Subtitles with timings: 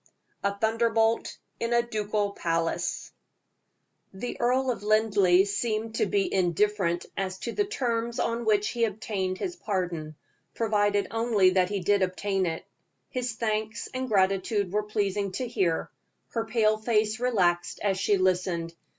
[0.43, 3.11] A THUNDERBOLT IN A DUCAL PALACE.
[4.11, 8.85] The Earl of Linleigh seemed to be indifferent as to the terms on which he
[8.85, 10.15] obtained his pardon,
[10.55, 12.65] provided only that he did obtain it.
[13.09, 15.91] His thanks and gratitude were pleasing to hear.
[16.29, 18.73] Her pale face relaxed as she listened.